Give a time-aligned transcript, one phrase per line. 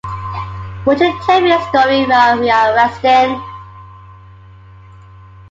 [0.83, 3.39] Won't you tell me a story, while we are resting?